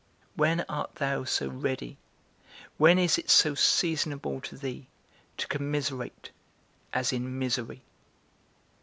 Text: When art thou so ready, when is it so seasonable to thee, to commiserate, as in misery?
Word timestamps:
When 0.33 0.61
art 0.61 0.95
thou 0.95 1.25
so 1.25 1.47
ready, 1.47 1.99
when 2.79 2.97
is 2.97 3.19
it 3.19 3.29
so 3.29 3.53
seasonable 3.53 4.41
to 4.41 4.57
thee, 4.57 4.87
to 5.37 5.45
commiserate, 5.47 6.31
as 6.91 7.13
in 7.13 7.37
misery? 7.37 7.83